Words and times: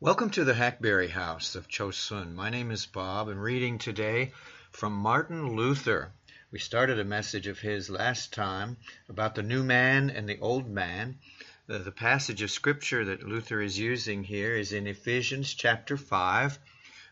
Welcome 0.00 0.30
to 0.30 0.44
the 0.44 0.54
Hackberry 0.54 1.08
House 1.08 1.56
of 1.56 1.66
Chosun. 1.66 2.36
My 2.36 2.50
name 2.50 2.70
is 2.70 2.86
Bob. 2.86 3.28
I'm 3.28 3.40
reading 3.40 3.78
today 3.78 4.32
from 4.70 4.92
Martin 4.92 5.56
Luther. 5.56 6.12
We 6.52 6.60
started 6.60 7.00
a 7.00 7.04
message 7.04 7.48
of 7.48 7.58
his 7.58 7.90
last 7.90 8.32
time 8.32 8.76
about 9.08 9.34
the 9.34 9.42
new 9.42 9.64
man 9.64 10.08
and 10.10 10.28
the 10.28 10.38
old 10.38 10.70
man. 10.70 11.18
The, 11.66 11.80
the 11.80 11.90
passage 11.90 12.42
of 12.42 12.52
scripture 12.52 13.06
that 13.06 13.26
Luther 13.26 13.60
is 13.60 13.76
using 13.76 14.22
here 14.22 14.54
is 14.54 14.72
in 14.72 14.86
Ephesians 14.86 15.52
chapter 15.52 15.96
5, 15.96 16.60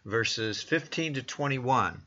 verses 0.05 0.63
15 0.63 1.15
to 1.15 1.25
21. 1.25 2.01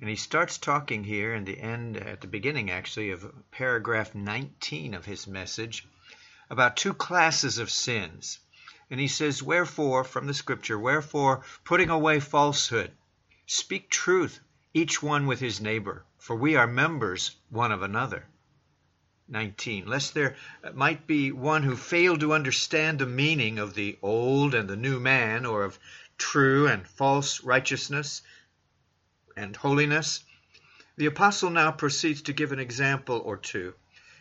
And 0.00 0.08
he 0.08 0.16
starts 0.16 0.56
talking 0.56 1.04
here 1.04 1.34
in 1.34 1.44
the 1.44 1.60
end, 1.60 1.98
at 1.98 2.22
the 2.22 2.28
beginning 2.28 2.70
actually, 2.70 3.10
of 3.10 3.30
paragraph 3.50 4.14
19 4.14 4.94
of 4.94 5.04
his 5.04 5.26
message 5.26 5.86
about 6.48 6.78
two 6.78 6.94
classes 6.94 7.58
of 7.58 7.70
sins. 7.70 8.38
And 8.90 9.00
he 9.00 9.08
says, 9.08 9.42
Wherefore, 9.42 10.04
from 10.04 10.26
the 10.26 10.34
scripture, 10.34 10.78
wherefore, 10.78 11.42
putting 11.64 11.88
away 11.88 12.20
falsehood, 12.20 12.92
speak 13.46 13.88
truth, 13.88 14.40
each 14.74 15.02
one 15.02 15.26
with 15.26 15.40
his 15.40 15.60
neighbor, 15.60 16.04
for 16.18 16.36
we 16.36 16.56
are 16.56 16.66
members 16.66 17.34
one 17.48 17.72
of 17.72 17.82
another. 17.82 18.26
19. 19.28 19.86
Lest 19.86 20.12
there 20.12 20.36
might 20.74 21.06
be 21.06 21.32
one 21.32 21.62
who 21.62 21.76
failed 21.76 22.20
to 22.20 22.34
understand 22.34 22.98
the 22.98 23.06
meaning 23.06 23.58
of 23.58 23.72
the 23.74 23.98
old 24.02 24.54
and 24.54 24.68
the 24.68 24.76
new 24.76 25.00
man, 25.00 25.46
or 25.46 25.64
of 25.64 25.78
true 26.18 26.66
and 26.66 26.86
false 26.86 27.42
righteousness 27.42 28.20
and 29.34 29.56
holiness, 29.56 30.22
the 30.96 31.06
apostle 31.06 31.48
now 31.48 31.72
proceeds 31.72 32.20
to 32.20 32.34
give 32.34 32.52
an 32.52 32.58
example 32.58 33.22
or 33.24 33.38
two, 33.38 33.74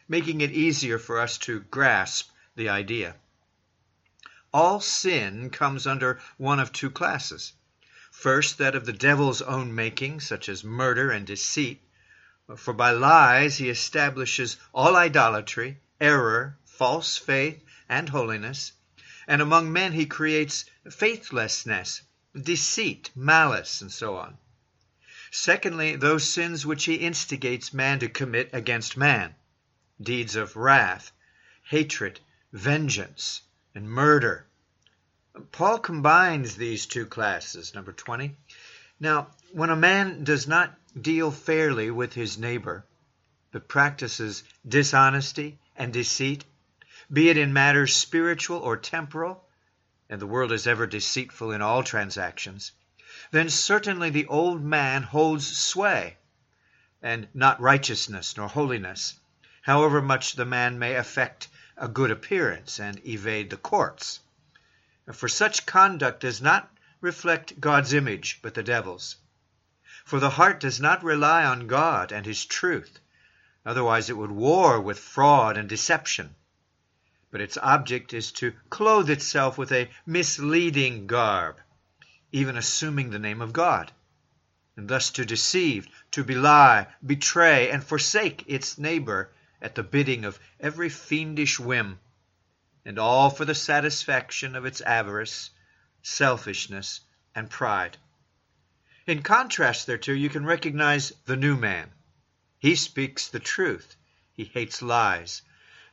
making 0.08 0.40
it 0.40 0.52
easier 0.52 0.98
for 0.98 1.20
us 1.20 1.38
to 1.38 1.60
grasp 1.60 2.30
the 2.56 2.70
idea 2.70 3.16
all 4.54 4.80
sin 4.80 5.50
comes 5.50 5.88
under 5.88 6.20
one 6.38 6.60
of 6.60 6.72
two 6.72 6.92
classes. 6.92 7.54
First, 8.12 8.60
that 8.60 8.76
of 8.76 8.86
the 8.86 8.94
devil's 8.94 9.42
own 9.42 9.74
making, 9.74 10.20
such 10.20 10.48
as 10.48 10.64
murder 10.64 11.10
and 11.10 11.26
deceit. 11.26 11.82
For 12.56 12.74
by 12.74 12.92
lies 12.92 13.58
he 13.58 13.70
establishes 13.70 14.58
all 14.74 14.96
idolatry, 14.96 15.80
error, 16.00 16.58
false 16.66 17.18
faith, 17.18 17.64
and 17.90 18.10
holiness. 18.10 18.74
And 19.28 19.42
among 19.42 19.74
men 19.74 19.94
he 19.94 20.06
creates 20.06 20.66
faithlessness, 20.90 22.02
deceit, 22.40 23.10
malice, 23.16 23.82
and 23.82 23.92
so 23.92 24.18
on. 24.18 24.38
Secondly, 25.32 25.96
those 25.96 26.30
sins 26.30 26.64
which 26.64 26.86
he 26.86 26.96
instigates 26.96 27.74
man 27.74 27.98
to 28.00 28.08
commit 28.08 28.52
against 28.54 28.98
man 28.98 29.34
deeds 30.00 30.36
of 30.36 30.56
wrath, 30.56 31.12
hatred, 31.64 32.20
vengeance, 32.52 33.42
and 33.74 33.90
murder. 33.90 34.46
Paul 35.52 35.80
combines 35.80 36.56
these 36.56 36.86
two 36.86 37.08
classes, 37.08 37.74
number 37.74 37.92
20. 37.92 38.38
Now, 39.00 39.30
when 39.52 39.72
a 39.72 39.76
man 39.76 40.24
does 40.24 40.48
not 40.48 40.78
deal 41.02 41.32
fairly 41.32 41.90
with 41.90 42.14
his 42.14 42.38
neighbor, 42.38 42.86
but 43.52 43.68
practices 43.68 44.44
dishonesty 44.68 45.58
and 45.76 45.92
deceit, 45.92 46.46
be 47.12 47.30
it 47.30 47.38
in 47.38 47.52
matters 47.52 47.96
spiritual 47.96 48.60
or 48.60 48.78
temporal, 48.78 49.44
and 50.08 50.22
the 50.22 50.28
world 50.28 50.52
is 50.52 50.68
ever 50.68 50.86
deceitful 50.86 51.52
in 51.52 51.64
all 51.64 51.82
transactions, 51.82 52.72
then 53.32 53.50
certainly 53.50 54.12
the 54.12 54.28
old 54.28 54.64
man 54.64 55.02
holds 55.02 55.58
sway, 55.58 56.18
and 57.02 57.28
not 57.34 57.60
righteousness 57.60 58.38
nor 58.38 58.48
holiness, 58.48 59.16
however 59.64 60.00
much 60.00 60.34
the 60.34 60.46
man 60.46 60.78
may 60.78 60.94
affect 60.94 61.48
a 61.76 61.88
good 61.88 62.12
appearance 62.12 62.80
and 62.80 63.04
evade 63.08 63.50
the 63.50 63.58
courts. 63.58 64.20
For 65.12 65.28
such 65.28 65.66
conduct 65.66 66.22
does 66.22 66.42
not 66.42 66.72
reflect 67.02 67.60
God's 67.60 67.92
image, 67.92 68.40
but 68.42 68.54
the 68.54 68.64
devil's. 68.64 69.18
For 70.06 70.20
the 70.20 70.30
heart 70.30 70.62
does 70.62 70.80
not 70.80 71.04
rely 71.04 71.44
on 71.44 71.68
God 71.68 72.14
and 72.14 72.26
his 72.26 72.46
truth, 72.46 73.00
otherwise 73.66 74.10
it 74.10 74.16
would 74.16 74.32
war 74.32 74.80
with 74.80 74.98
fraud 74.98 75.58
and 75.58 75.68
deception. 75.68 76.36
But 77.32 77.42
its 77.42 77.58
object 77.58 78.14
is 78.14 78.32
to 78.34 78.54
clothe 78.70 79.10
itself 79.10 79.58
with 79.58 79.72
a 79.74 79.90
misleading 80.06 81.08
garb, 81.08 81.60
even 82.32 82.56
assuming 82.56 83.10
the 83.10 83.20
name 83.20 83.42
of 83.42 83.52
God, 83.52 83.92
and 84.78 84.88
thus 84.88 85.12
to 85.12 85.26
deceive, 85.26 85.88
to 86.12 86.24
belie, 86.24 86.88
betray, 87.06 87.70
and 87.70 87.84
forsake 87.84 88.46
its 88.48 88.78
neighbor 88.78 89.32
at 89.62 89.76
the 89.76 89.84
bidding 89.84 90.26
of 90.26 90.40
every 90.60 90.90
fiendish 90.90 91.60
whim, 91.60 92.00
and 92.86 93.00
all 93.00 93.30
for 93.30 93.46
the 93.46 93.56
satisfaction 93.56 94.56
of 94.56 94.66
its 94.66 94.82
avarice, 94.82 95.50
selfishness, 96.02 97.02
and 97.36 97.50
pride. 97.50 97.98
In 99.06 99.22
contrast 99.22 99.88
thereto, 99.88 100.12
you 100.12 100.30
can 100.30 100.46
recognize 100.46 101.12
the 101.26 101.36
new 101.36 101.56
man. 101.56 101.92
He 102.60 102.76
speaks 102.76 103.28
the 103.28 103.40
truth. 103.40 103.96
He 104.34 104.46
hates 104.46 104.82
lies. 104.82 105.42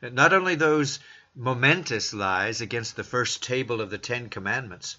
Not 0.01 0.33
only 0.33 0.55
those 0.55 1.01
momentous 1.35 2.13
lies 2.13 2.61
against 2.61 2.97
the 2.97 3.05
first 3.05 3.43
table 3.43 3.81
of 3.81 3.91
the 3.91 3.99
Ten 3.99 4.29
Commandments, 4.29 4.97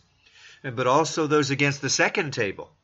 but 0.63 0.88
also 0.88 1.28
those 1.28 1.50
against 1.50 1.81
the 1.81 1.90
second 1.90 2.31
table. 2.31 2.75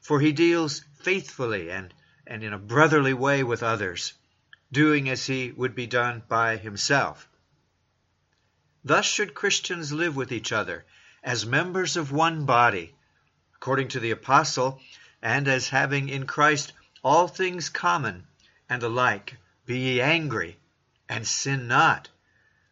For 0.00 0.20
he 0.20 0.32
deals 0.32 0.84
faithfully 1.00 1.70
and, 1.70 1.92
and 2.26 2.44
in 2.44 2.52
a 2.52 2.58
brotherly 2.58 3.14
way 3.14 3.42
with 3.42 3.62
others 3.62 4.12
doing 4.72 5.08
as 5.08 5.26
he 5.26 5.52
would 5.52 5.74
be 5.74 5.86
done 5.86 6.22
by 6.28 6.56
himself. 6.56 7.28
Thus 8.86 9.04
should 9.04 9.34
Christians 9.34 9.92
live 9.92 10.14
with 10.14 10.30
each 10.30 10.52
other, 10.52 10.84
as 11.20 11.44
members 11.44 11.96
of 11.96 12.12
one 12.12 12.44
body, 12.46 12.94
according 13.56 13.88
to 13.88 13.98
the 13.98 14.12
Apostle, 14.12 14.80
and 15.20 15.48
as 15.48 15.70
having 15.70 16.08
in 16.08 16.24
Christ 16.24 16.72
all 17.02 17.26
things 17.26 17.68
common 17.68 18.28
and 18.68 18.84
alike. 18.84 19.38
Be 19.64 19.76
ye 19.76 20.00
angry, 20.00 20.60
and 21.08 21.26
sin 21.26 21.66
not. 21.66 22.10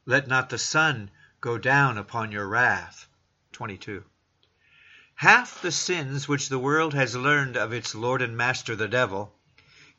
Let 0.07 0.29
not 0.29 0.51
the 0.51 0.59
sun 0.59 1.11
go 1.41 1.59
down 1.59 1.99
upon 1.99 2.31
your 2.31 2.47
wrath. 2.47 3.09
22. 3.51 4.05
Half 5.17 5.63
the 5.63 5.73
sins 5.73 6.29
which 6.29 6.49
the 6.49 6.61
world 6.61 6.95
has 6.95 7.17
learned 7.17 7.57
of 7.57 7.73
its 7.73 7.93
Lord 7.93 8.23
and 8.23 8.37
Master 8.37 8.77
the 8.77 8.87
devil 8.87 9.35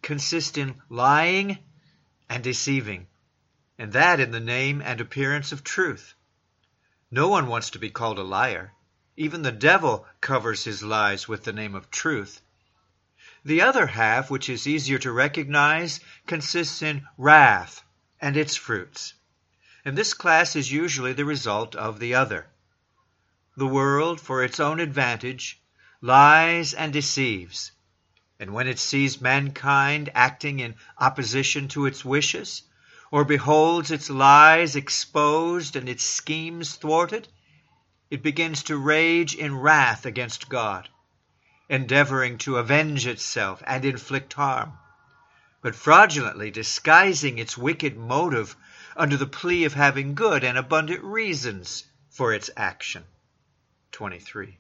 consist 0.02 0.58
in 0.58 0.82
lying 0.88 1.58
and 2.30 2.42
deceiving, 2.42 3.08
and 3.78 3.94
that 3.94 4.20
in 4.20 4.32
the 4.32 4.40
name 4.40 4.82
and 4.82 5.02
appearance 5.02 5.52
of 5.52 5.64
truth. 5.64 6.14
No 7.12 7.28
one 7.28 7.48
wants 7.48 7.70
to 7.72 7.80
be 7.80 7.90
called 7.90 8.18
a 8.18 8.24
liar. 8.24 8.74
Even 9.18 9.42
the 9.42 9.52
devil 9.52 10.06
covers 10.22 10.64
his 10.64 10.84
lies 10.84 11.28
with 11.28 11.44
the 11.44 11.54
name 11.54 11.76
of 11.76 11.92
truth. 11.92 12.42
The 13.44 13.62
other 13.62 13.88
half, 13.88 14.30
which 14.32 14.50
is 14.50 14.68
easier 14.68 14.98
to 15.00 15.12
recognize, 15.12 16.00
consists 16.26 16.82
in 16.82 17.08
wrath 17.18 17.84
and 18.20 18.36
its 18.36 18.56
fruits. 18.56 19.14
And 19.84 19.98
this 19.98 20.14
class 20.14 20.56
is 20.56 20.72
usually 20.72 21.14
the 21.14 21.26
result 21.26 21.76
of 21.76 22.00
the 22.00 22.16
other. 22.16 22.48
The 23.56 23.68
world, 23.68 24.20
for 24.20 24.44
its 24.44 24.60
own 24.60 24.80
advantage, 24.80 25.62
lies 26.02 26.74
and 26.74 26.92
deceives, 26.92 27.72
and 28.40 28.54
when 28.54 28.68
it 28.68 28.80
sees 28.80 29.22
mankind 29.22 30.10
acting 30.14 30.60
in 30.60 30.76
opposition 30.98 31.68
to 31.70 31.86
its 31.86 32.04
wishes, 32.04 32.64
or 33.12 33.24
beholds 33.24 33.92
its 33.92 34.10
lies 34.10 34.76
exposed 34.76 35.76
and 35.76 35.88
its 35.88 36.04
schemes 36.04 36.76
thwarted, 36.76 37.28
it 38.10 38.24
begins 38.24 38.64
to 38.64 38.78
rage 38.78 39.36
in 39.36 39.58
wrath 39.58 40.06
against 40.06 40.50
God, 40.50 40.90
endeavoring 41.70 42.38
to 42.40 42.58
avenge 42.58 43.08
itself 43.08 43.62
and 43.66 43.86
inflict 43.86 44.34
harm, 44.34 44.74
but 45.62 45.76
fraudulently 45.76 46.52
disguising 46.52 47.38
its 47.38 47.58
wicked 47.58 47.98
motive 47.98 48.56
under 48.96 49.18
the 49.18 49.28
plea 49.28 49.66
of 49.66 49.74
having 49.74 50.16
good 50.16 50.44
and 50.44 50.58
abundant 50.58 51.04
reasons 51.04 51.84
for 52.10 52.34
its 52.34 52.50
action. 52.56 53.04
23. 53.92 54.58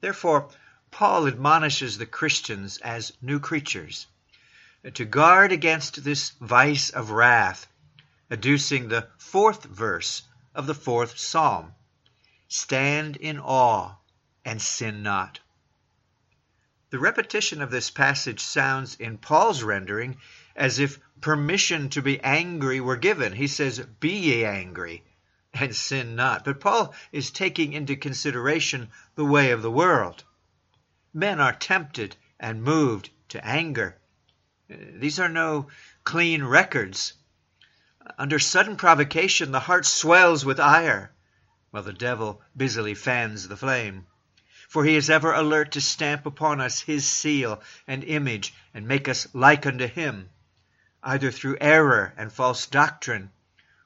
Therefore, 0.00 0.48
Paul 0.90 1.26
admonishes 1.26 1.98
the 1.98 2.06
Christians 2.06 2.78
as 2.78 3.12
new 3.20 3.40
creatures 3.40 4.06
Uh, 4.84 4.90
to 4.90 5.04
guard 5.04 5.50
against 5.52 6.04
this 6.04 6.30
vice 6.40 6.90
of 6.90 7.10
wrath, 7.10 7.66
adducing 8.30 8.88
the 8.88 9.08
fourth 9.18 9.64
verse 9.64 10.22
of 10.54 10.66
the 10.66 10.74
fourth 10.74 11.18
psalm 11.18 11.72
Stand 12.50 13.16
in 13.16 13.38
awe 13.38 13.96
and 14.42 14.62
sin 14.62 15.02
not. 15.02 15.40
The 16.90 16.98
repetition 16.98 17.60
of 17.60 17.70
this 17.70 17.90
passage 17.90 18.40
sounds 18.40 18.94
in 18.94 19.18
Paul's 19.18 19.62
rendering 19.62 20.16
as 20.56 20.78
if 20.78 20.98
permission 21.20 21.90
to 21.90 22.00
be 22.00 22.18
angry 22.20 22.80
were 22.80 22.96
given. 22.96 23.34
He 23.34 23.48
says, 23.48 23.80
Be 24.00 24.16
ye 24.16 24.44
angry 24.46 25.04
and 25.52 25.76
sin 25.76 26.16
not. 26.16 26.44
But 26.44 26.60
Paul 26.60 26.94
is 27.12 27.30
taking 27.30 27.74
into 27.74 27.96
consideration 27.96 28.90
the 29.14 29.26
way 29.26 29.50
of 29.50 29.60
the 29.60 29.70
world. 29.70 30.24
Men 31.12 31.40
are 31.40 31.52
tempted 31.52 32.16
and 32.40 32.62
moved 32.62 33.10
to 33.28 33.44
anger. 33.44 33.97
These 34.70 35.18
are 35.18 35.30
no 35.30 35.68
clean 36.04 36.44
records. 36.44 37.14
Under 38.18 38.38
sudden 38.38 38.76
provocation, 38.76 39.50
the 39.50 39.60
heart 39.60 39.86
swells 39.86 40.44
with 40.44 40.60
ire. 40.60 41.10
while 41.70 41.82
the 41.82 41.92
devil 41.92 42.42
busily 42.54 42.94
fans 42.94 43.48
the 43.48 43.56
flame. 43.56 44.06
For 44.68 44.84
he 44.84 44.96
is 44.96 45.08
ever 45.08 45.32
alert 45.32 45.72
to 45.72 45.80
stamp 45.80 46.26
upon 46.26 46.60
us 46.60 46.80
his 46.80 47.06
seal 47.06 47.62
and 47.86 48.04
image 48.04 48.52
and 48.74 48.86
make 48.86 49.08
us 49.08 49.26
like 49.32 49.64
unto 49.64 49.86
him, 49.86 50.28
either 51.02 51.30
through 51.30 51.56
error 51.62 52.12
and 52.18 52.30
false 52.30 52.66
doctrine, 52.66 53.30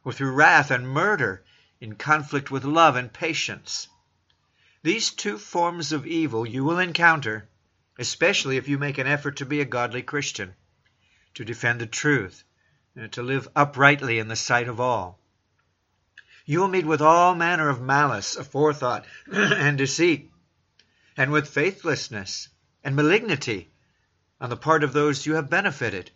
or 0.02 0.12
through 0.12 0.32
wrath 0.32 0.72
and 0.72 0.88
murder 0.88 1.44
in 1.80 1.94
conflict 1.94 2.50
with 2.50 2.64
love 2.64 2.96
and 2.96 3.12
patience. 3.12 3.86
These 4.82 5.10
two 5.10 5.38
forms 5.38 5.92
of 5.92 6.06
evil 6.06 6.44
you 6.44 6.64
will 6.64 6.80
encounter, 6.80 7.48
especially 8.00 8.56
if 8.56 8.66
you 8.66 8.78
make 8.78 8.98
an 8.98 9.06
effort 9.06 9.36
to 9.36 9.46
be 9.46 9.60
a 9.60 9.64
godly 9.64 10.02
Christian, 10.02 10.56
to 11.34 11.44
defend 11.44 11.80
the 11.80 11.86
truth, 11.86 12.44
and 12.94 13.10
to 13.12 13.22
live 13.22 13.48
uprightly 13.56 14.18
in 14.18 14.28
the 14.28 14.36
sight 14.36 14.68
of 14.68 14.80
all. 14.80 15.18
You 16.44 16.60
will 16.60 16.68
meet 16.68 16.86
with 16.86 17.00
all 17.00 17.34
manner 17.34 17.68
of 17.68 17.80
malice, 17.80 18.36
aforethought, 18.36 19.04
and 19.32 19.78
deceit, 19.78 20.30
and 21.16 21.30
with 21.30 21.48
faithlessness 21.48 22.48
and 22.82 22.96
malignity 22.96 23.70
on 24.40 24.50
the 24.50 24.56
part 24.56 24.82
of 24.82 24.92
those 24.92 25.24
you 25.24 25.34
have 25.34 25.48
benefited. 25.48 26.10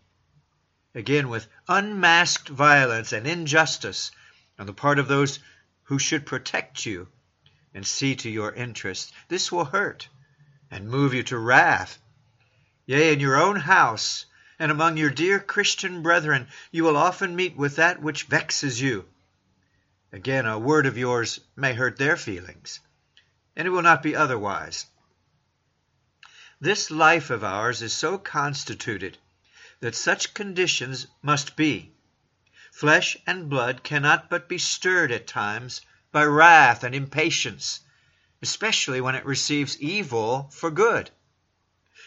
Again, 0.95 1.29
with 1.29 1.47
unmasked 1.69 2.49
violence 2.49 3.13
and 3.13 3.27
injustice 3.27 4.11
on 4.59 4.67
the 4.67 4.73
part 4.73 4.99
of 4.99 5.09
those 5.09 5.39
who 5.85 5.99
should 5.99 6.27
protect 6.27 6.85
you 6.85 7.09
and 7.73 7.87
see 7.87 8.17
to 8.17 8.31
your 8.31 8.53
interests. 8.53 9.13
This 9.29 9.53
will 9.53 9.67
hurt 9.67 10.09
and 10.71 10.89
move 10.89 11.15
you 11.15 11.23
to 11.25 11.39
wrath. 11.39 11.99
Yea, 12.87 13.13
in 13.13 13.21
your 13.21 13.37
own 13.37 13.57
house 13.57 14.27
and 14.59 14.71
among 14.71 14.97
your 14.97 15.11
dear 15.11 15.39
Christian 15.39 16.03
brethren, 16.03 16.49
you 16.71 16.85
will 16.85 16.97
often 16.97 17.37
meet 17.37 17.57
with 17.57 17.77
that 17.77 18.01
which 18.01 18.25
vexes 18.25 18.81
you. 18.81 19.07
Again, 20.13 20.47
a 20.47 20.59
word 20.59 20.87
of 20.87 20.97
yours 20.97 21.41
may 21.57 21.75
hurt 21.75 21.99
their 21.99 22.17
feelings, 22.17 22.81
and 23.55 23.67
it 23.67 23.71
will 23.71 23.83
not 23.83 24.03
be 24.03 24.17
otherwise. 24.17 24.87
This 26.61 26.91
life 26.91 27.29
of 27.29 27.45
ours 27.45 27.83
is 27.83 27.93
so 27.93 28.17
constituted 28.17 29.19
that 29.81 29.95
such 29.95 30.33
conditions 30.33 31.07
must 31.21 31.55
be. 31.55 31.93
Flesh 32.73 33.17
and 33.27 33.51
blood 33.51 33.83
cannot 33.83 34.31
but 34.31 34.49
be 34.49 34.59
stirred 34.59 35.13
at 35.13 35.27
times 35.27 35.83
by 36.13 36.25
wrath 36.25 36.83
and 36.83 36.95
impatience, 36.95 37.81
especially 38.41 39.03
when 39.03 39.15
it 39.15 39.27
receives 39.27 39.79
evil 39.81 40.51
for 40.55 40.71
good. 40.71 41.11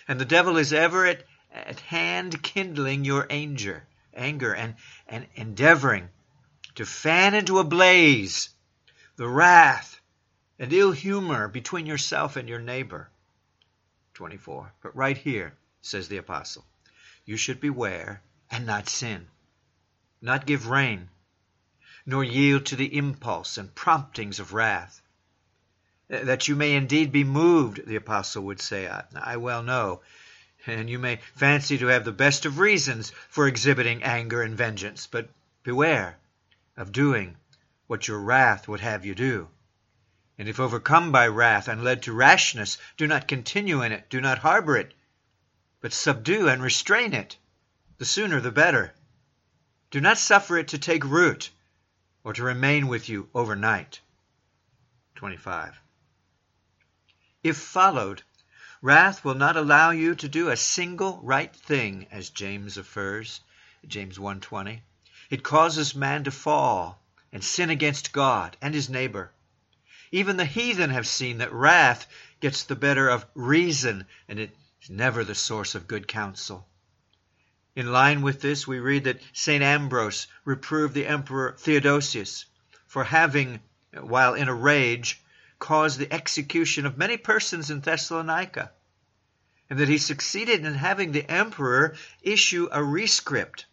And 0.08 0.20
the 0.20 0.26
devil 0.26 0.58
is 0.58 0.74
ever 0.74 1.06
at, 1.06 1.26
at 1.52 1.80
hand 1.80 2.42
kindling 2.44 3.06
your 3.06 3.26
anger, 3.30 3.88
anger 4.14 4.54
and, 4.54 4.76
and 5.08 5.28
endeavoring 5.36 6.10
to 6.76 6.86
fan 6.86 7.34
into 7.34 7.60
a 7.60 7.64
blaze 7.64 8.50
the 9.16 9.28
wrath 9.28 10.00
and 10.58 10.72
ill 10.72 10.92
humor 10.92 11.48
between 11.48 11.86
yourself 11.86 12.36
and 12.36 12.48
your 12.48 12.60
neighbor. 12.60 13.10
24. 14.14 14.74
But 14.82 14.96
right 14.96 15.18
here, 15.18 15.58
says 15.82 16.08
the 16.08 16.18
apostle, 16.18 16.66
you 17.26 17.38
should 17.38 17.60
beware 17.60 18.22
and 18.52 18.66
not 18.66 18.90
sin, 18.90 19.28
not 20.22 20.46
give 20.46 20.68
rein 20.68 21.10
nor 22.06 22.24
yield 22.24 22.66
to 22.66 22.76
the 22.76 22.98
impulse 22.98 23.58
and 23.58 23.76
promptings 23.76 24.40
of 24.40 24.52
wrath. 24.52 25.02
Eh, 26.10 26.24
that 26.24 26.48
you 26.48 26.56
may 26.56 26.74
indeed 26.74 27.12
be 27.12 27.24
moved, 27.24 27.86
the 27.86 27.96
apostle 27.96 28.44
would 28.44 28.60
say, 28.60 28.88
I, 28.88 29.04
I 29.14 29.38
well 29.38 29.62
know, 29.62 30.02
and 30.68 30.90
you 30.90 31.00
may 31.00 31.20
fancy 31.36 31.78
to 31.78 31.88
have 31.88 32.06
the 32.06 32.12
best 32.12 32.46
of 32.46 32.60
reasons 32.60 33.12
for 33.30 33.48
exhibiting 33.48 34.04
anger 34.04 34.42
and 34.42 34.58
vengeance, 34.58 35.08
but 35.08 35.30
beware 35.64 36.18
of 36.76 36.92
doing 36.92 37.38
what 37.88 38.08
your 38.08 38.20
wrath 38.20 38.68
would 38.68 38.80
have 38.82 39.06
you 39.06 39.16
do. 39.16 39.50
And 40.38 40.48
if 40.48 40.60
overcome 40.60 41.12
by 41.12 41.28
wrath 41.28 41.68
and 41.68 41.84
led 41.84 42.04
to 42.04 42.14
rashness, 42.14 42.78
do 42.98 43.08
not 43.08 43.28
continue 43.28 43.82
in 43.82 43.92
it, 43.92 44.10
do 44.10 44.22
not 44.22 44.40
harbor 44.40 44.78
it, 44.78 44.94
but 45.82 45.94
subdue 45.94 46.48
and 46.48 46.62
restrain 46.62 47.14
it. 47.14 47.38
The 47.98 48.06
sooner 48.06 48.40
the 48.40 48.52
better. 48.52 48.94
Do 49.92 50.00
not 50.00 50.18
suffer 50.18 50.58
it 50.58 50.70
to 50.70 50.78
take 50.78 51.04
root 51.04 51.50
or 52.24 52.34
to 52.34 52.44
remain 52.44 52.88
with 52.88 53.10
you 53.10 53.30
overnight. 53.34 54.00
25. 55.16 55.80
If 57.44 57.58
followed, 57.58 58.24
wrath 58.82 59.26
will 59.26 59.36
not 59.36 59.58
allow 59.58 59.92
you 59.92 60.16
to 60.16 60.30
do 60.30 60.50
a 60.50 60.56
single 60.56 61.20
right 61.22 61.54
thing, 61.54 62.08
as 62.12 62.30
James 62.30 62.78
affirms, 62.78 63.42
James 63.86 64.18
1:20. 64.18 64.82
It 65.30 65.44
causes 65.44 65.94
man 65.94 66.24
to 66.24 66.32
fall 66.32 67.04
and 67.32 67.44
sin 67.44 67.70
against 67.70 68.14
God 68.14 68.56
and 68.62 68.74
his 68.74 68.90
neighbor. 68.90 69.32
Even 70.12 70.38
the 70.38 70.46
heathen 70.46 70.92
have 70.92 71.08
seen 71.08 71.40
that 71.40 71.52
wrath 71.52 72.08
gets 72.40 72.64
the 72.64 72.76
better 72.76 73.10
of 73.10 73.26
reason, 73.36 74.08
and 74.28 74.40
it 74.40 74.56
is 74.82 74.90
never 74.90 75.24
the 75.24 75.36
source 75.36 75.76
of 75.76 75.88
good 75.88 76.08
counsel. 76.08 76.68
In 77.76 77.92
line 77.92 78.22
with 78.22 78.42
this, 78.42 78.66
we 78.66 78.80
read 78.80 79.04
that 79.04 79.22
St. 79.34 79.62
Ambrose 79.62 80.28
reproved 80.46 80.94
the 80.94 81.06
Emperor 81.06 81.56
Theodosius 81.60 82.46
for 82.88 83.04
having, 83.04 83.60
while 83.92 84.34
in 84.34 84.48
a 84.48 84.54
rage, 84.54 85.22
caused 85.60 86.00
the 86.00 86.12
execution 86.12 86.86
of 86.86 86.98
many 86.98 87.18
persons 87.18 87.70
in 87.70 87.82
Thessalonica, 87.82 88.72
and 89.70 89.78
that 89.80 89.90
he 89.90 89.98
succeeded 89.98 90.66
in 90.66 90.74
having 90.74 91.12
the 91.12 91.30
emperor 91.30 91.96
issue 92.22 92.68
a 92.72 92.82
rescript 92.82 93.66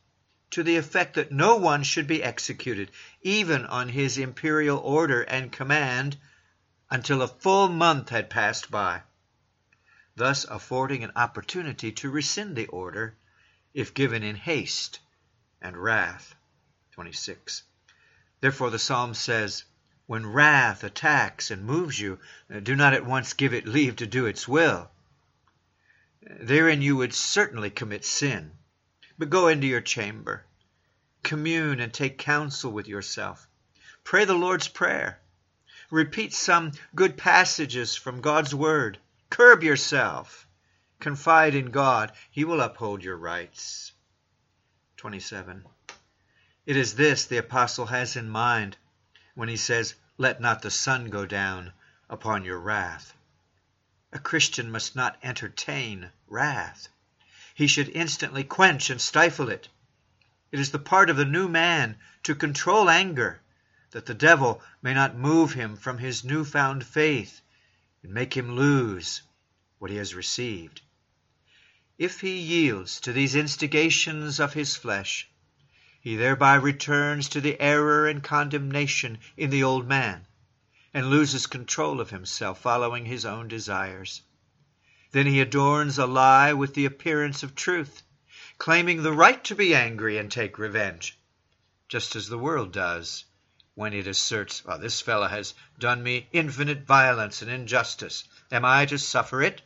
to 0.51 0.63
the 0.63 0.77
effect 0.77 1.15
that 1.15 1.33
no 1.33 1.57
one 1.57 1.83
should 1.83 2.07
be 2.07 2.23
executed, 2.23 2.91
even 3.23 3.65
on 3.67 3.89
his 3.89 4.19
imperial 4.19 4.79
order 4.79 5.23
and 5.23 5.53
command, 5.53 6.17
until 6.91 7.23
a 7.23 7.29
full 7.29 7.69
month 7.69 8.11
had 8.11 8.31
passed 8.31 8.71
by, 8.71 9.03
thus 10.15 10.45
affording 10.45 11.03
an 11.03 11.13
opportunity 11.17 11.93
to 11.93 12.11
rescind 12.11 12.57
the 12.57 12.67
order 12.67 13.17
if 13.75 13.95
given 13.95 14.23
in 14.23 14.37
haste 14.37 15.01
and 15.61 15.77
wrath. 15.77 16.35
26. 16.93 17.63
Therefore 18.41 18.71
the 18.71 18.79
psalm 18.79 19.15
says, 19.15 19.65
When 20.07 20.27
wrath 20.27 20.85
attacks 20.85 21.51
and 21.51 21.65
moves 21.65 21.99
you, 21.99 22.19
uh, 22.53 22.61
do 22.61 22.75
not 22.75 22.95
at 22.95 23.05
once 23.05 23.33
give 23.33 23.53
it 23.53 23.67
leave 23.67 23.97
to 23.97 24.07
do 24.07 24.27
its 24.27 24.49
will. 24.49 24.91
Therein 26.23 26.83
you 26.83 26.97
would 26.97 27.15
certainly 27.15 27.71
commit 27.71 28.05
sin. 28.05 28.53
But 29.19 29.31
go 29.31 29.49
into 29.49 29.67
your 29.67 29.81
chamber, 29.81 30.45
commune 31.23 31.81
and 31.81 31.93
take 31.93 32.19
counsel 32.19 32.71
with 32.73 32.87
yourself. 32.89 33.49
Pray 34.05 34.25
the 34.25 34.35
Lord's 34.35 34.69
Prayer. 34.69 35.21
Repeat 35.91 36.33
some 36.35 36.73
good 36.95 37.17
passages 37.17 37.95
from 37.95 38.21
God's 38.21 38.55
Word. 38.55 38.99
Curb 39.31 39.63
yourself 39.63 40.47
Confide 40.99 41.55
in 41.55 41.71
God, 41.73 42.13
He 42.31 42.45
will 42.45 42.63
uphold 42.63 43.05
your 43.05 43.17
rights. 43.17 43.93
27. 44.97 45.65
It 46.65 46.77
is 46.77 46.95
this 46.95 47.27
the 47.27 47.37
apostle 47.37 47.87
has 47.87 48.17
in 48.17 48.31
mind 48.31 48.79
when 49.37 49.51
he 49.51 49.57
says, 49.57 49.95
Let 50.17 50.41
not 50.41 50.63
the 50.63 50.71
sun 50.71 51.11
go 51.11 51.27
down 51.27 51.73
upon 52.09 52.45
your 52.45 52.59
wrath. 52.59 53.15
A 54.11 54.19
Christian 54.19 54.71
must 54.71 54.97
not 54.97 55.19
entertain 55.23 56.11
wrath. 56.27 56.89
He 57.55 57.67
should 57.67 57.91
instantly 57.91 58.45
quench 58.45 58.89
and 58.89 58.99
stifle 58.99 59.51
it. 59.51 59.69
It 60.51 60.59
is 60.59 60.71
the 60.71 60.79
part 60.79 61.11
of 61.11 61.19
the 61.19 61.27
new 61.27 61.49
man 61.49 61.99
to 62.23 62.35
control 62.35 62.89
anger, 62.89 63.43
that 63.91 64.07
the 64.07 64.15
devil 64.15 64.63
may 64.81 64.95
not 64.95 65.17
move 65.17 65.53
him 65.53 65.77
from 65.77 65.99
his 65.99 66.25
new 66.25 66.43
found 66.43 66.87
faith 66.87 67.43
and 68.03 68.15
make 68.15 68.35
him 68.35 68.57
lose 68.57 69.21
what 69.79 69.91
he 69.91 69.99
has 69.99 70.15
received. 70.15 70.81
If 71.99 72.23
he 72.23 72.39
yields 72.39 73.01
to 73.01 73.13
these 73.13 73.35
instigations 73.35 74.41
of 74.41 74.55
his 74.55 74.77
flesh, 74.77 75.29
he 76.07 76.15
thereby 76.15 76.55
returns 76.55 77.29
to 77.29 77.41
the 77.41 77.61
error 77.61 78.07
and 78.07 78.23
condemnation 78.23 79.19
in 79.37 79.51
the 79.51 79.65
old 79.65 79.89
man, 79.89 80.25
and 80.95 81.11
loses 81.11 81.49
control 81.49 82.01
of 82.01 82.11
himself, 82.11 82.61
following 82.61 83.05
his 83.05 83.25
own 83.25 83.49
desires. 83.49 84.23
Then 85.11 85.27
he 85.27 85.41
adorns 85.41 85.99
a 85.99 86.07
lie 86.07 86.53
with 86.53 86.75
the 86.75 86.85
appearance 86.85 87.43
of 87.43 87.57
truth, 87.57 88.05
claiming 88.57 89.03
the 89.03 89.13
right 89.13 89.43
to 89.47 89.57
be 89.57 89.75
angry 89.75 90.17
and 90.17 90.31
take 90.31 90.61
revenge, 90.61 91.19
just 91.89 92.15
as 92.15 92.29
the 92.29 92.39
world 92.39 92.73
does 92.73 93.25
when 93.75 93.93
it 93.93 94.07
asserts, 94.07 94.65
well, 94.65 94.79
this 94.79 95.01
fellow 95.01 95.27
has 95.27 95.55
done 95.77 96.05
me 96.05 96.29
infinite 96.31 96.87
violence 96.87 97.43
and 97.43 97.51
injustice. 97.51 98.23
Am 98.53 98.65
I 98.65 98.87
to 98.87 98.97
suffer 98.97 99.43
it? 99.43 99.61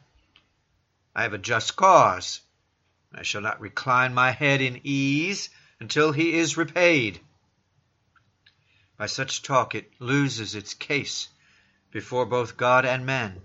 I 1.14 1.24
have 1.24 1.34
a 1.34 1.38
just 1.38 1.76
cause. 1.76 2.40
I 3.12 3.24
shall 3.24 3.42
not 3.42 3.60
recline 3.60 4.14
my 4.14 4.30
head 4.30 4.62
in 4.62 4.80
ease 4.84 5.50
until 5.80 6.12
he 6.12 6.34
is 6.34 6.58
repaid. 6.58 7.18
By 8.98 9.06
such 9.06 9.42
talk 9.42 9.74
it 9.74 9.90
loses 9.98 10.54
its 10.54 10.74
case 10.74 11.28
before 11.90 12.26
both 12.26 12.58
God 12.58 12.84
and 12.84 13.06
men. 13.06 13.40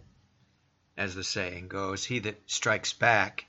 As 0.97 1.15
the 1.15 1.23
saying 1.23 1.69
goes, 1.69 2.03
he 2.03 2.19
that 2.19 2.41
strikes 2.45 2.91
back 2.91 3.45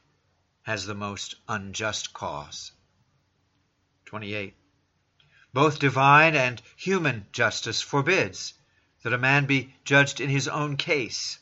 has 0.63 0.87
the 0.87 0.95
most 0.95 1.35
unjust 1.49 2.13
cause. 2.13 2.71
28. 4.05 4.55
Both 5.53 5.81
divine 5.81 6.37
and 6.37 6.63
human 6.77 7.27
justice 7.33 7.83
forbids 7.83 8.55
that 9.03 9.13
a 9.13 9.19
man 9.19 9.47
be 9.47 9.75
judged 9.85 10.21
in 10.21 10.31
his 10.31 10.47
own 10.47 10.77
case. 10.77 11.41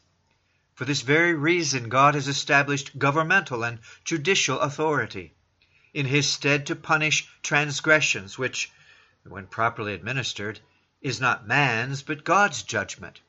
For 0.75 0.87
this 0.87 1.03
very 1.03 1.35
reason, 1.35 1.91
God 1.91 2.15
has 2.15 2.27
established 2.27 2.99
governmental 2.99 3.65
and 3.65 3.81
judicial 4.05 4.61
authority 4.61 5.35
in 5.95 6.07
his 6.07 6.29
stead 6.29 6.67
to 6.67 6.77
punish 6.77 7.27
transgressions, 7.43 8.37
which, 8.37 8.71
when 9.23 9.47
properly 9.47 9.95
administered, 9.95 10.61
is 11.01 11.21
not 11.21 11.47
man's 11.47 12.03
but 12.03 12.25
God's 12.25 12.63
judgment. 12.63 13.21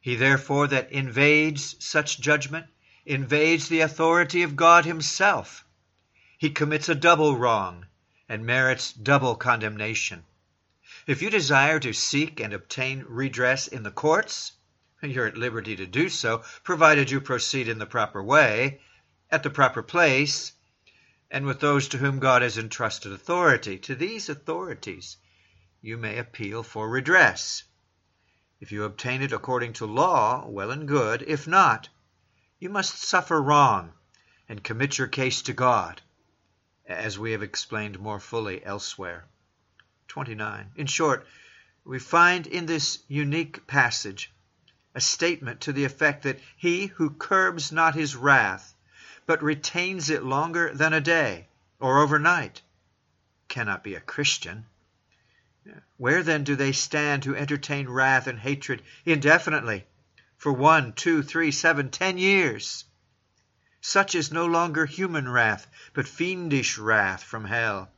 He 0.00 0.16
therefore 0.16 0.66
that 0.66 0.90
invades 0.90 1.76
such 1.78 2.20
judgment 2.20 2.66
invades 3.06 3.68
the 3.68 3.80
authority 3.80 4.42
of 4.42 4.56
God 4.56 4.84
himself. 4.84 5.64
He 6.38 6.50
commits 6.50 6.88
a 6.88 6.94
double 6.94 7.36
wrong 7.36 7.86
and 8.28 8.46
merits 8.46 8.92
double 8.92 9.34
condemnation. 9.34 10.24
If 11.06 11.20
you 11.20 11.28
desire 11.28 11.78
to 11.80 11.92
seek 11.92 12.40
and 12.40 12.52
obtain 12.52 13.04
redress 13.06 13.68
in 13.68 13.82
the 13.82 13.90
courts, 13.90 14.52
you're 15.02 15.26
at 15.26 15.36
liberty 15.36 15.76
to 15.76 15.86
do 15.86 16.08
so, 16.08 16.42
provided 16.62 17.10
you 17.10 17.20
proceed 17.20 17.68
in 17.68 17.78
the 17.78 17.86
proper 17.86 18.22
way, 18.22 18.80
at 19.30 19.42
the 19.42 19.50
proper 19.50 19.82
place, 19.82 20.52
and 21.34 21.46
with 21.46 21.58
those 21.58 21.88
to 21.88 21.98
whom 21.98 22.20
God 22.20 22.42
has 22.42 22.58
entrusted 22.58 23.10
authority. 23.10 23.76
To 23.78 23.96
these 23.96 24.28
authorities 24.28 25.16
you 25.80 25.96
may 25.96 26.16
appeal 26.16 26.62
for 26.62 26.88
redress. 26.88 27.64
If 28.60 28.70
you 28.70 28.84
obtain 28.84 29.20
it 29.20 29.32
according 29.32 29.72
to 29.74 29.84
law, 29.86 30.46
well 30.46 30.70
and 30.70 30.86
good. 30.86 31.22
If 31.22 31.48
not, 31.48 31.88
you 32.60 32.68
must 32.68 33.02
suffer 33.02 33.42
wrong 33.42 33.92
and 34.48 34.62
commit 34.62 34.96
your 34.96 35.08
case 35.08 35.42
to 35.42 35.52
God, 35.52 36.00
as 36.86 37.18
we 37.18 37.32
have 37.32 37.42
explained 37.42 37.98
more 37.98 38.20
fully 38.20 38.64
elsewhere. 38.64 39.24
29. 40.06 40.70
In 40.76 40.86
short, 40.86 41.26
we 41.84 41.98
find 41.98 42.46
in 42.46 42.66
this 42.66 43.00
unique 43.08 43.66
passage 43.66 44.32
a 44.94 45.00
statement 45.00 45.62
to 45.62 45.72
the 45.72 45.84
effect 45.84 46.22
that 46.22 46.38
he 46.56 46.86
who 46.86 47.10
curbs 47.10 47.72
not 47.72 47.96
his 47.96 48.14
wrath, 48.14 48.73
but 49.26 49.42
retains 49.42 50.10
it 50.10 50.22
longer 50.22 50.72
than 50.74 50.92
a 50.92 51.00
day 51.00 51.48
or 51.80 52.00
overnight, 52.00 52.60
cannot 53.48 53.82
be 53.82 53.94
a 53.94 54.00
Christian. 54.00 54.66
Where 55.96 56.22
then 56.22 56.44
do 56.44 56.56
they 56.56 56.72
stand 56.72 57.24
who 57.24 57.34
entertain 57.34 57.88
wrath 57.88 58.26
and 58.26 58.38
hatred 58.38 58.82
indefinitely, 59.04 59.86
for 60.36 60.52
one, 60.52 60.92
two, 60.92 61.22
three, 61.22 61.50
seven, 61.50 61.90
ten 61.90 62.18
years? 62.18 62.84
Such 63.80 64.14
is 64.14 64.32
no 64.32 64.46
longer 64.46 64.86
human 64.86 65.28
wrath, 65.28 65.66
but 65.92 66.08
fiendish 66.08 66.78
wrath 66.78 67.22
from 67.22 67.44
hell. 67.44 67.90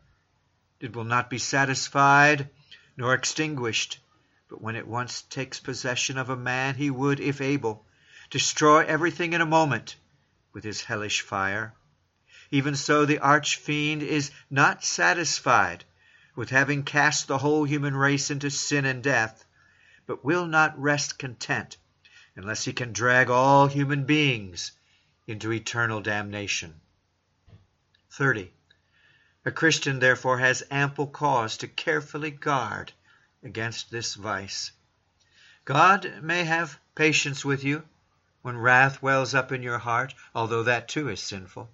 It 0.81 0.95
will 0.95 1.05
not 1.05 1.31
be 1.31 1.39
satisfied 1.39 2.51
nor 2.97 3.15
extinguished 3.15 3.99
but 4.49 4.63
when 4.63 4.77
it 4.77 4.87
once 4.87 5.23
takes 5.23 5.59
possession 5.59 6.17
of 6.17 6.31
a 6.31 6.37
man, 6.37 6.77
he 6.77 6.89
would, 6.89 7.19
if 7.19 7.41
able, 7.41 7.85
destroy 8.31 8.85
everything 8.85 9.33
in 9.33 9.41
a 9.41 9.47
moment 9.47 9.97
with 10.57 10.65
his 10.65 10.81
hellish 10.81 11.21
fire. 11.21 11.75
Even 12.51 12.75
so, 12.75 13.05
the 13.05 13.19
arch 13.19 13.57
fiend 13.57 14.03
is 14.03 14.31
not 14.49 14.83
satisfied 14.83 15.85
with 16.35 16.49
having 16.49 16.83
cast 16.83 17.29
the 17.29 17.37
whole 17.37 17.65
human 17.65 17.95
race 17.95 18.31
into 18.31 18.49
sin 18.49 18.87
and 18.87 19.03
death, 19.03 19.45
but 20.07 20.25
will 20.25 20.47
not 20.47 20.81
rest 20.81 21.19
content 21.19 21.77
unless 22.37 22.65
he 22.65 22.73
can 22.73 22.95
drag 22.95 23.29
all 23.29 23.67
human 23.67 24.07
beings 24.07 24.73
into 25.27 25.53
eternal 25.53 26.01
damnation. 26.01 26.81
30. 28.13 28.51
A 29.45 29.51
Christian, 29.51 29.99
therefore, 29.99 30.39
has 30.39 30.63
ample 30.71 31.07
cause 31.07 31.59
to 31.59 31.69
carefully 31.69 32.31
guard 32.31 32.93
against 33.43 33.91
this 33.91 34.15
vice. 34.15 34.73
God 35.67 36.23
may 36.23 36.45
have 36.45 36.81
patience 36.95 37.45
with 37.45 37.63
you 37.63 37.85
when 38.47 38.57
wrath 38.57 39.03
wells 39.03 39.35
up 39.35 39.51
in 39.51 39.61
your 39.61 39.79
heart, 39.79 40.15
although 40.33 40.63
that 40.63 40.87
too 40.87 41.09
is 41.09 41.21
sinful. 41.21 41.69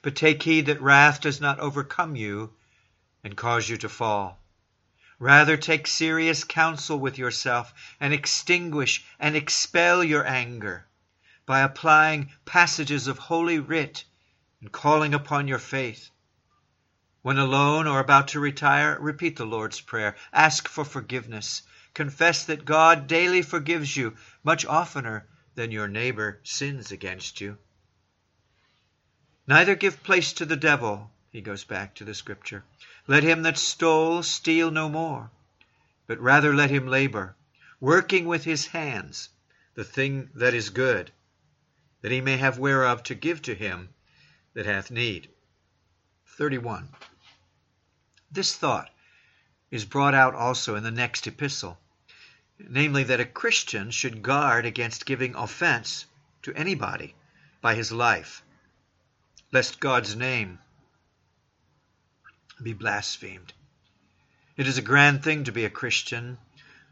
But 0.00 0.14
take 0.14 0.44
heed 0.44 0.66
that 0.66 0.80
wrath 0.80 1.20
does 1.20 1.40
not 1.40 1.58
overcome 1.58 2.14
you 2.14 2.54
and 3.24 3.36
cause 3.36 3.68
you 3.68 3.76
to 3.78 3.88
fall. 3.88 4.40
Rather 5.18 5.56
take 5.56 5.88
serious 5.88 6.44
counsel 6.44 7.00
with 7.00 7.18
yourself 7.18 7.74
and 7.98 8.14
extinguish 8.14 9.04
and 9.18 9.34
expel 9.34 10.04
your 10.04 10.24
anger 10.24 10.86
by 11.46 11.62
applying 11.62 12.30
passages 12.44 13.08
of 13.08 13.18
Holy 13.18 13.58
Writ 13.58 14.04
and 14.60 14.70
calling 14.70 15.14
upon 15.14 15.48
your 15.48 15.58
faith. 15.58 16.10
When 17.22 17.38
alone 17.38 17.88
or 17.88 17.98
about 17.98 18.28
to 18.28 18.38
retire, 18.38 18.96
repeat 19.00 19.34
the 19.34 19.46
Lord's 19.46 19.80
Prayer. 19.80 20.14
Ask 20.32 20.68
for 20.68 20.84
forgiveness. 20.84 21.62
Confess 21.92 22.44
that 22.44 22.64
God 22.64 23.08
daily 23.08 23.42
forgives 23.42 23.96
you 23.96 24.14
much 24.44 24.64
oftener 24.64 25.26
than 25.54 25.70
your 25.70 25.88
neighbor 25.88 26.40
sins 26.42 26.90
against 26.92 27.40
you. 27.40 27.58
Neither 29.46 29.74
give 29.74 30.02
place 30.02 30.32
to 30.34 30.44
the 30.44 30.56
devil, 30.56 31.10
he 31.30 31.40
goes 31.40 31.64
back 31.64 31.94
to 31.96 32.04
the 32.04 32.14
scripture. 32.14 32.64
Let 33.06 33.22
him 33.22 33.42
that 33.42 33.58
stole 33.58 34.22
steal 34.22 34.70
no 34.70 34.88
more, 34.88 35.30
but 36.06 36.20
rather 36.20 36.54
let 36.54 36.70
him 36.70 36.86
labor, 36.86 37.36
working 37.80 38.26
with 38.26 38.44
his 38.44 38.68
hands 38.68 39.28
the 39.74 39.84
thing 39.84 40.30
that 40.34 40.54
is 40.54 40.70
good, 40.70 41.10
that 42.00 42.12
he 42.12 42.20
may 42.20 42.36
have 42.36 42.58
whereof 42.58 43.02
to 43.02 43.14
give 43.14 43.42
to 43.42 43.54
him 43.54 43.88
that 44.54 44.66
hath 44.66 44.90
need. 44.90 45.28
31. 46.38 46.88
This 48.30 48.56
thought 48.56 48.90
is 49.70 49.84
brought 49.84 50.14
out 50.14 50.34
also 50.34 50.76
in 50.76 50.84
the 50.84 50.90
next 50.90 51.26
epistle, 51.26 51.78
namely 52.58 53.02
that 53.04 53.20
a 53.20 53.24
Christian 53.24 53.90
should 53.90 54.22
guard 54.22 54.64
against 54.64 55.06
giving 55.06 55.34
offense 55.34 56.06
to 56.42 56.54
anybody 56.54 57.14
by 57.60 57.74
his 57.74 57.90
life, 57.90 58.42
lest 59.50 59.80
God's 59.80 60.14
name 60.14 60.58
be 62.62 62.72
blasphemed. 62.72 63.52
It 64.56 64.68
is 64.68 64.78
a 64.78 64.82
grand 64.82 65.24
thing 65.24 65.44
to 65.44 65.52
be 65.52 65.64
a 65.64 65.70
Christian 65.70 66.38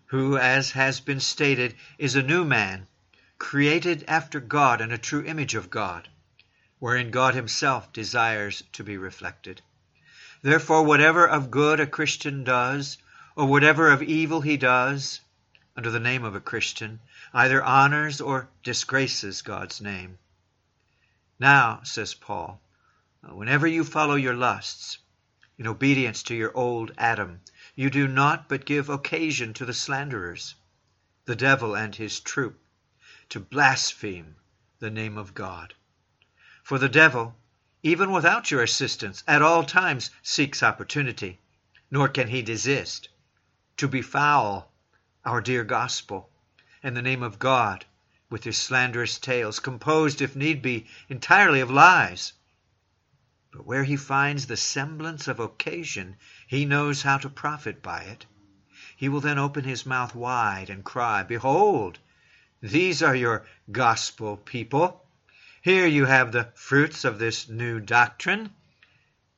who, 0.07 0.37
as 0.37 0.73
has 0.73 1.00
been 1.00 1.21
stated, 1.21 1.75
is 1.97 2.16
a 2.16 2.23
new 2.23 2.45
man, 2.45 2.87
created 3.38 4.04
after 4.09 4.40
God 4.40 4.81
in 4.81 4.90
a 4.90 4.99
true 4.99 5.25
image 5.25 5.54
of 5.54 5.71
God, 5.71 6.09
wherein 6.81 7.11
God 7.11 7.35
Himself 7.35 7.92
desires 7.92 8.64
to 8.73 8.83
be 8.83 8.97
reflected. 8.97 9.62
Therefore, 10.42 10.83
whatever 10.83 11.26
of 11.26 11.50
good 11.50 11.78
a 11.78 11.87
Christian 11.87 12.42
does, 12.42 12.99
or 13.37 13.47
whatever 13.47 13.90
of 13.90 14.02
evil 14.02 14.40
he 14.40 14.57
does, 14.57 15.21
under 15.76 15.91
the 15.91 16.00
name 16.00 16.25
of 16.25 16.35
a 16.35 16.41
Christian, 16.41 17.00
either 17.33 17.62
honors 17.62 18.21
or 18.21 18.49
disgraces 18.62 19.43
God's 19.43 19.81
name. 19.81 20.19
Now, 21.38 21.81
says 21.83 22.14
Paul, 22.14 22.61
uh, 23.25 23.35
whenever 23.35 23.67
you 23.67 23.85
follow 23.85 24.14
your 24.14 24.35
lusts, 24.35 24.99
in 25.59 25.67
obedience 25.67 26.23
to 26.25 26.35
your 26.35 26.57
old 26.57 26.93
Adam, 26.99 27.41
you 27.75 27.88
do 27.88 28.09
not 28.09 28.49
but 28.49 28.64
give 28.64 28.88
occasion 28.88 29.55
to 29.55 29.64
the 29.64 29.73
slanderers, 29.75 30.55
the 31.25 31.37
devil 31.37 31.76
and 31.76 31.95
his 31.95 32.21
troop, 32.21 32.59
to 33.29 33.38
blaspheme 33.38 34.35
the 34.81 34.91
name 34.91 35.17
of 35.17 35.35
God. 35.35 35.75
For 36.64 36.79
the 36.79 36.88
devil, 36.88 37.37
even 37.83 38.11
without 38.12 38.50
your 38.50 38.62
assistance, 38.62 39.23
at 39.26 39.43
all 39.43 39.64
times 39.64 40.11
seeks 40.23 40.62
opportunity, 40.62 41.38
nor 41.91 42.09
can 42.09 42.29
he 42.29 42.43
desist, 42.43 43.09
to 43.76 43.87
befoul 43.87 44.72
our 45.25 45.41
dear 45.41 45.64
gospel 45.64 46.31
and 46.83 46.97
the 46.97 47.02
name 47.02 47.23
of 47.23 47.38
God 47.38 47.85
with 48.31 48.45
his 48.45 48.57
slanderous 48.57 49.19
tales, 49.19 49.61
composed, 49.61 50.21
if 50.21 50.35
need 50.35 50.62
be, 50.62 50.87
entirely 51.09 51.61
of 51.61 51.71
lies. 51.71 52.33
But 53.52 53.67
where 53.67 53.85
he 53.85 53.97
finds 53.97 54.47
the 54.47 54.57
semblance 54.57 55.29
of 55.29 55.38
occasion, 55.38 56.17
he 56.47 56.64
knows 56.64 57.02
how 57.02 57.19
to 57.19 57.29
profit 57.29 57.83
by 57.83 58.02
it. 58.02 58.26
He 58.97 59.09
will 59.09 59.21
then 59.21 59.38
open 59.38 59.64
his 59.64 59.85
mouth 59.85 60.14
wide 60.14 60.71
and 60.71 60.85
cry, 60.85 61.23
Behold, 61.23 61.99
these 62.61 63.02
are 63.02 63.14
your 63.14 63.47
gospel 63.71 64.37
people 64.37 65.02
here 65.62 65.87
you 65.87 66.07
have 66.07 66.33
the 66.33 66.49
fruits 66.57 67.05
of 67.05 67.21
this 67.21 67.49
new 67.49 67.79
doctrine. 67.79 68.52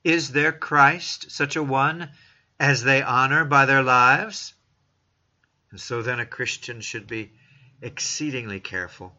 Is 0.03 0.33
their 0.33 0.53
Christ 0.53 1.31
such 1.31 1.55
a 1.55 1.63
one 1.63 2.09
as 2.59 2.83
they 2.83 3.03
honor 3.03 3.45
by 3.45 3.67
their 3.67 3.83
lives? 3.83 4.54
And 5.75 5.81
so 5.81 6.03
then 6.03 6.21
a 6.21 6.25
Christian 6.25 6.81
should 6.81 7.09
be 7.09 7.33
exceedingly 7.83 8.61
careful 8.61 9.13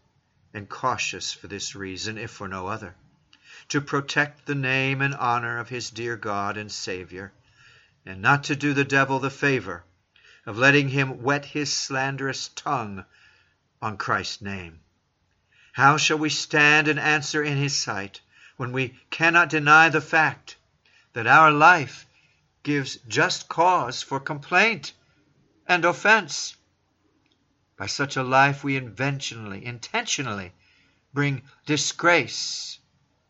and 0.53 0.69
cautious 0.69 1.33
for 1.33 1.47
this 1.47 1.75
reason, 1.75 2.17
if 2.17 2.31
for 2.31 2.47
no 2.47 2.67
other, 2.67 2.95
to 3.67 3.81
protect 3.81 4.45
the 4.45 4.55
name 4.55 5.01
and 5.01 5.13
honor 5.15 5.59
of 5.59 5.67
his 5.67 5.89
dear 5.89 6.15
God 6.15 6.55
and 6.55 6.71
Savior, 6.71 7.33
and 8.05 8.21
not 8.21 8.45
to 8.45 8.55
do 8.55 8.73
the 8.73 8.85
devil 8.85 9.19
the 9.19 9.29
favor 9.29 9.83
of 10.45 10.57
letting 10.57 10.87
him 10.87 11.21
wet 11.23 11.43
his 11.43 11.75
slanderous 11.75 12.47
tongue 12.47 13.03
on 13.81 13.97
Christ's 13.97 14.41
name. 14.41 14.79
How 15.73 15.97
shall 15.97 16.19
we 16.19 16.29
stand 16.29 16.87
and 16.87 16.97
answer 16.97 17.43
in 17.43 17.57
his 17.57 17.75
sight 17.75 18.21
when 18.55 18.71
we 18.71 18.97
cannot 19.09 19.49
deny 19.49 19.89
the 19.89 19.99
fact 19.99 20.55
that 21.11 21.27
our 21.27 21.51
life 21.51 22.07
gives 22.63 22.95
just 23.09 23.49
cause 23.49 24.01
for 24.01 24.21
complaint 24.21 24.93
and 25.67 25.85
offense? 25.85 26.55
By 27.77 27.87
such 27.87 28.15
a 28.15 28.23
life, 28.23 28.63
we 28.63 28.77
intentionally, 28.77 29.65
intentionally 29.65 30.53
bring 31.13 31.43
disgrace 31.65 32.79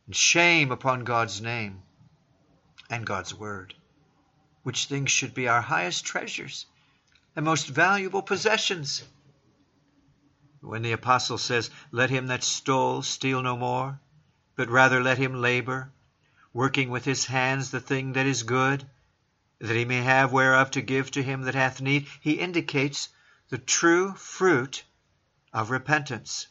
and 0.06 0.15
shame 0.15 0.72
upon 0.72 1.04
God's 1.04 1.42
name 1.42 1.82
and 2.89 3.06
God's 3.06 3.34
word, 3.34 3.74
which 4.63 4.86
things 4.86 5.12
should 5.12 5.34
be 5.34 5.48
our 5.48 5.62
highest 5.62 6.06
treasures 6.06 6.65
and 7.36 7.44
most 7.44 7.68
valuable 7.68 8.22
possessions. 8.22 9.04
When 10.62 10.82
the 10.82 10.94
apostle 10.94 11.38
says, 11.38 11.70
Let 11.92 12.10
him 12.10 12.27
that 12.27 12.44
stole 12.44 13.01
steal 13.01 13.42
no 13.42 13.58
more, 13.58 14.00
but 14.56 14.70
rather 14.70 15.01
let 15.01 15.18
him 15.18 15.42
labor, 15.42 15.92
working 16.54 16.89
with 16.89 17.06
his 17.06 17.25
hands 17.25 17.72
the 17.72 17.80
thing 17.80 18.13
that 18.13 18.25
is 18.25 18.44
good, 18.44 18.88
that 19.67 19.75
he 19.75 19.86
may 19.86 20.01
have 20.01 20.31
whereof 20.31 20.69
to 20.72 20.81
give 20.81 21.10
to 21.10 21.24
him 21.24 21.41
that 21.41 21.55
hath 21.55 21.81
need, 21.81 22.07
he 22.22 22.34
indicates 22.34 23.10
the 23.50 23.57
true 23.57 24.13
fruit 24.13 24.84
of 25.51 25.72
repentance, 25.72 26.48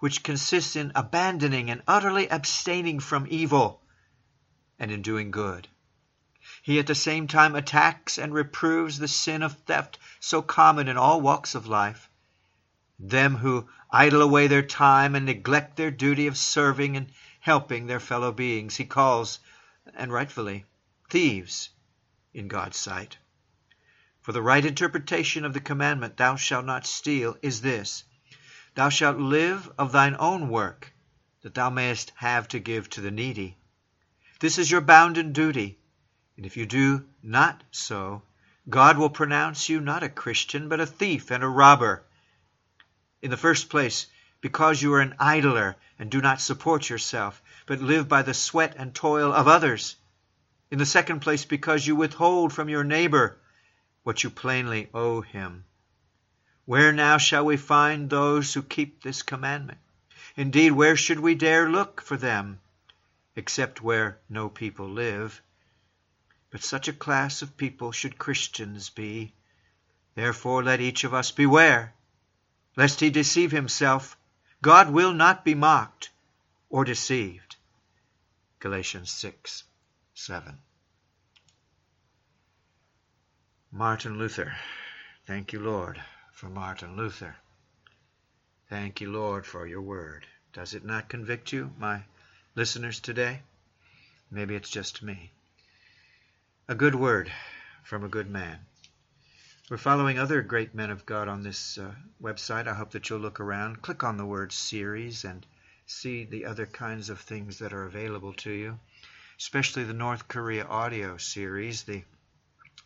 which 0.00 0.22
consists 0.22 0.74
in 0.76 0.92
abandoning 0.94 1.70
and 1.70 1.82
utterly 1.86 2.26
abstaining 2.30 3.00
from 3.00 3.26
evil 3.28 3.82
and 4.78 4.90
in 4.90 5.02
doing 5.02 5.30
good. 5.30 5.68
He 6.62 6.78
at 6.78 6.86
the 6.86 6.94
same 6.94 7.26
time 7.26 7.54
attacks 7.54 8.16
and 8.16 8.32
reproves 8.32 8.98
the 8.98 9.08
sin 9.08 9.42
of 9.42 9.54
theft 9.64 9.98
so 10.20 10.40
common 10.40 10.88
in 10.88 10.96
all 10.96 11.20
walks 11.20 11.54
of 11.54 11.66
life. 11.66 12.08
Them 12.98 13.36
who 13.36 13.68
idle 13.90 14.22
away 14.22 14.46
their 14.46 14.62
time 14.62 15.14
and 15.14 15.26
neglect 15.26 15.76
their 15.76 15.90
duty 15.90 16.26
of 16.26 16.38
serving 16.38 16.96
and 16.96 17.12
helping 17.40 17.86
their 17.86 18.00
fellow 18.00 18.32
beings, 18.32 18.76
he 18.76 18.84
calls, 18.84 19.38
and 19.94 20.12
rightfully, 20.12 20.64
thieves 21.10 21.70
in 22.34 22.48
God's 22.48 22.76
sight. 22.76 23.16
For 24.20 24.32
the 24.32 24.42
right 24.42 24.64
interpretation 24.64 25.44
of 25.44 25.54
the 25.54 25.60
commandment, 25.60 26.16
Thou 26.16 26.36
shalt 26.36 26.64
not 26.64 26.86
steal, 26.86 27.36
is 27.42 27.62
this 27.62 28.04
Thou 28.74 28.90
shalt 28.90 29.16
live 29.16 29.70
of 29.78 29.92
thine 29.92 30.16
own 30.18 30.48
work, 30.48 30.92
that 31.42 31.54
thou 31.54 31.70
mayest 31.70 32.12
have 32.16 32.46
to 32.48 32.58
give 32.58 32.90
to 32.90 33.00
the 33.00 33.10
needy. 33.10 33.56
This 34.40 34.58
is 34.58 34.70
your 34.70 34.80
bounden 34.80 35.32
duty, 35.32 35.78
and 36.36 36.44
if 36.44 36.56
you 36.56 36.66
do 36.66 37.06
not 37.22 37.64
so, 37.70 38.22
God 38.68 38.98
will 38.98 39.10
pronounce 39.10 39.68
you 39.68 39.80
not 39.80 40.02
a 40.02 40.08
Christian, 40.08 40.68
but 40.68 40.78
a 40.78 40.86
thief 40.86 41.30
and 41.30 41.42
a 41.42 41.48
robber. 41.48 42.04
In 43.22 43.30
the 43.30 43.36
first 43.36 43.70
place, 43.70 44.06
because 44.40 44.82
you 44.82 44.92
are 44.94 45.00
an 45.00 45.16
idler 45.18 45.76
and 45.98 46.10
do 46.10 46.20
not 46.20 46.40
support 46.40 46.88
yourself, 46.88 47.42
but 47.66 47.80
live 47.80 48.08
by 48.08 48.22
the 48.22 48.34
sweat 48.34 48.74
and 48.76 48.94
toil 48.94 49.32
of 49.32 49.48
others. 49.48 49.96
In 50.70 50.78
the 50.78 50.84
second 50.84 51.20
place, 51.20 51.46
because 51.46 51.86
you 51.86 51.96
withhold 51.96 52.52
from 52.52 52.68
your 52.68 52.84
neighbor 52.84 53.38
what 54.02 54.22
you 54.22 54.28
plainly 54.28 54.90
owe 54.92 55.22
him. 55.22 55.64
Where 56.66 56.92
now 56.92 57.16
shall 57.16 57.46
we 57.46 57.56
find 57.56 58.10
those 58.10 58.52
who 58.52 58.62
keep 58.62 59.02
this 59.02 59.22
commandment? 59.22 59.78
Indeed, 60.36 60.72
where 60.72 60.96
should 60.96 61.20
we 61.20 61.34
dare 61.34 61.70
look 61.70 62.02
for 62.02 62.18
them, 62.18 62.60
except 63.34 63.80
where 63.80 64.18
no 64.28 64.50
people 64.50 64.90
live? 64.90 65.40
But 66.50 66.62
such 66.62 66.86
a 66.86 66.92
class 66.92 67.40
of 67.40 67.56
people 67.56 67.90
should 67.90 68.18
Christians 68.18 68.90
be. 68.90 69.32
Therefore 70.14 70.62
let 70.62 70.82
each 70.82 71.04
of 71.04 71.14
us 71.14 71.30
beware, 71.30 71.94
lest 72.76 73.00
he 73.00 73.08
deceive 73.08 73.52
himself. 73.52 74.18
God 74.60 74.90
will 74.90 75.14
not 75.14 75.46
be 75.46 75.54
mocked 75.54 76.10
or 76.68 76.84
deceived. 76.84 77.56
Galatians 78.58 79.10
6 79.10 79.64
7. 80.20 80.58
Martin 83.70 84.18
Luther. 84.18 84.56
Thank 85.28 85.52
you, 85.52 85.60
Lord, 85.60 86.02
for 86.32 86.48
Martin 86.48 86.96
Luther. 86.96 87.36
Thank 88.68 89.00
you, 89.00 89.12
Lord, 89.12 89.46
for 89.46 89.64
your 89.64 89.80
word. 89.80 90.26
Does 90.52 90.74
it 90.74 90.84
not 90.84 91.08
convict 91.08 91.52
you, 91.52 91.72
my 91.78 92.02
listeners 92.56 92.98
today? 92.98 93.42
Maybe 94.28 94.56
it's 94.56 94.68
just 94.68 95.04
me. 95.04 95.30
A 96.66 96.74
good 96.74 96.96
word 96.96 97.30
from 97.84 98.02
a 98.02 98.08
good 98.08 98.28
man. 98.28 98.58
We're 99.70 99.76
following 99.76 100.18
other 100.18 100.42
great 100.42 100.74
men 100.74 100.90
of 100.90 101.06
God 101.06 101.28
on 101.28 101.44
this 101.44 101.78
uh, 101.78 101.94
website. 102.20 102.66
I 102.66 102.74
hope 102.74 102.90
that 102.90 103.08
you'll 103.08 103.20
look 103.20 103.38
around, 103.38 103.82
click 103.82 104.02
on 104.02 104.16
the 104.16 104.26
word 104.26 104.50
series, 104.50 105.24
and 105.24 105.46
see 105.86 106.24
the 106.24 106.44
other 106.44 106.66
kinds 106.66 107.08
of 107.08 107.20
things 107.20 107.60
that 107.60 107.72
are 107.72 107.84
available 107.84 108.32
to 108.32 108.50
you 108.50 108.80
especially 109.38 109.84
the 109.84 109.92
North 109.92 110.26
Korea 110.26 110.64
audio 110.64 111.16
series, 111.16 111.84
the 111.84 112.02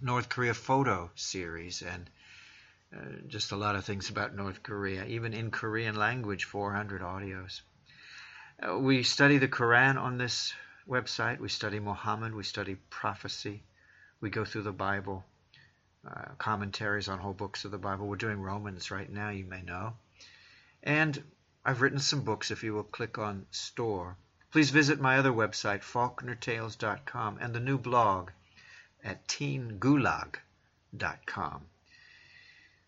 North 0.00 0.28
Korea 0.28 0.52
photo 0.52 1.10
series, 1.14 1.82
and 1.82 2.10
uh, 2.94 3.26
just 3.26 3.52
a 3.52 3.56
lot 3.56 3.74
of 3.74 3.84
things 3.84 4.10
about 4.10 4.34
North 4.34 4.62
Korea, 4.62 5.06
even 5.06 5.32
in 5.32 5.50
Korean 5.50 5.94
language, 5.94 6.44
400 6.44 7.00
audios. 7.00 7.62
Uh, 8.62 8.78
we 8.78 9.02
study 9.02 9.38
the 9.38 9.48
Quran 9.48 9.96
on 9.96 10.18
this 10.18 10.52
website. 10.86 11.38
We 11.38 11.48
study 11.48 11.80
Muhammad. 11.80 12.34
We 12.34 12.44
study 12.44 12.76
prophecy. 12.90 13.62
We 14.20 14.28
go 14.28 14.44
through 14.44 14.62
the 14.62 14.72
Bible, 14.72 15.24
uh, 16.06 16.34
commentaries 16.36 17.08
on 17.08 17.18
whole 17.18 17.32
books 17.32 17.64
of 17.64 17.70
the 17.70 17.78
Bible. 17.78 18.06
We're 18.06 18.16
doing 18.16 18.40
Romans 18.40 18.90
right 18.90 19.10
now, 19.10 19.30
you 19.30 19.46
may 19.46 19.62
know. 19.62 19.94
And 20.82 21.22
I've 21.64 21.80
written 21.80 21.98
some 21.98 22.22
books 22.22 22.50
if 22.50 22.62
you 22.62 22.74
will 22.74 22.84
click 22.84 23.16
on 23.16 23.46
Store. 23.50 24.16
Please 24.52 24.70
visit 24.70 25.00
my 25.00 25.16
other 25.16 25.32
website, 25.32 25.80
faulknertales.com, 25.80 27.38
and 27.40 27.54
the 27.54 27.60
new 27.60 27.78
blog 27.78 28.30
at 29.02 29.26
teengulag.com. 29.26 31.66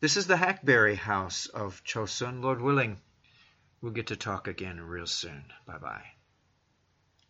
This 0.01 0.19
is 0.19 0.27
the 0.27 0.37
Hackberry 0.37 0.97
House 0.97 1.47
of 1.47 1.83
Chosun. 1.83 2.43
Lord 2.43 2.61
willing, 2.61 3.01
we'll 3.81 3.93
get 3.93 4.09
to 4.09 4.17
talk 4.17 4.47
again 4.47 4.79
real 4.79 5.07
soon. 5.07 5.47
Bye 5.65 5.79
bye. 5.79 6.14